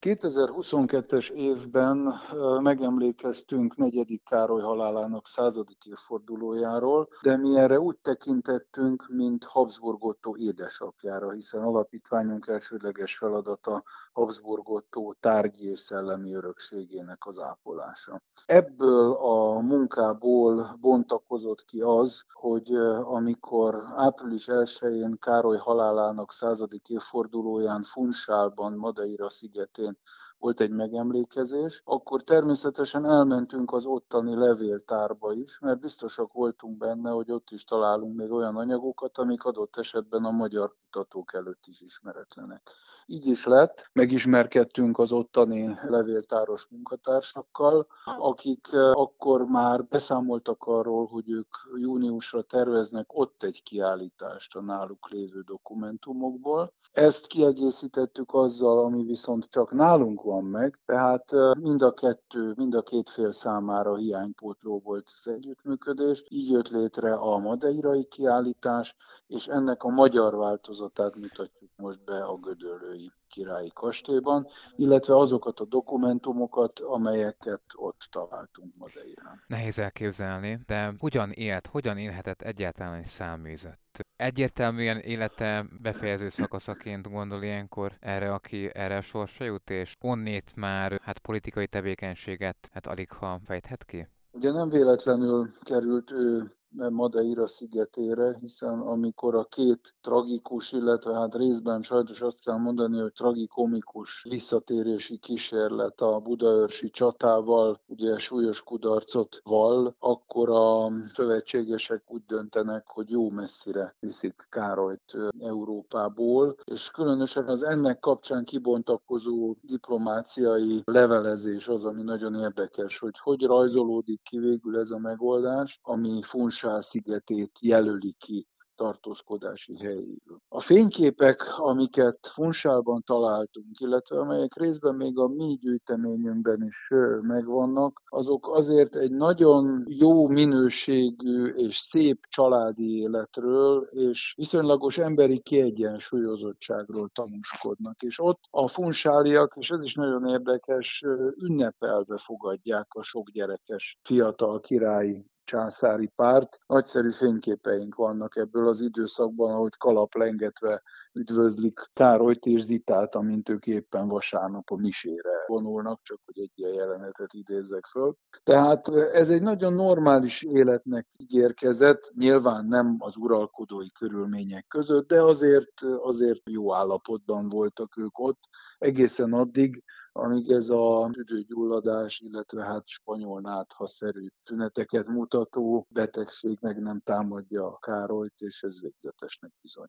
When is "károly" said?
4.24-4.60, 25.18-25.56